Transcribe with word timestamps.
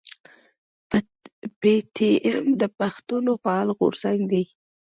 پي 1.59 1.73
ټي 1.95 2.09
ايم 2.27 2.45
د 2.61 2.63
پښتنو 2.79 3.31
فعال 3.43 3.67
غورځنګ 3.77 4.19
دی. 4.31 4.43